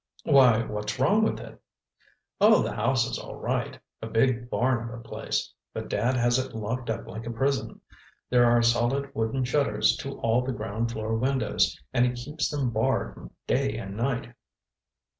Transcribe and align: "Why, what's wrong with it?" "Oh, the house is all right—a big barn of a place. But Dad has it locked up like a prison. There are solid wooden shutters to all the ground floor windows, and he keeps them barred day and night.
"Why, 0.23 0.65
what's 0.65 0.99
wrong 0.99 1.21
with 1.23 1.39
it?" 1.39 1.61
"Oh, 2.39 2.63
the 2.63 2.73
house 2.73 3.05
is 3.05 3.19
all 3.19 3.35
right—a 3.35 4.07
big 4.07 4.49
barn 4.49 4.89
of 4.89 4.99
a 4.99 5.03
place. 5.03 5.53
But 5.75 5.89
Dad 5.89 6.15
has 6.17 6.39
it 6.39 6.55
locked 6.55 6.89
up 6.89 7.05
like 7.05 7.27
a 7.27 7.31
prison. 7.31 7.79
There 8.27 8.47
are 8.49 8.63
solid 8.63 9.13
wooden 9.13 9.43
shutters 9.43 9.95
to 9.97 10.19
all 10.21 10.43
the 10.43 10.53
ground 10.53 10.91
floor 10.91 11.15
windows, 11.15 11.79
and 11.93 12.03
he 12.03 12.13
keeps 12.13 12.49
them 12.49 12.71
barred 12.71 13.29
day 13.45 13.77
and 13.77 13.95
night. 13.95 14.33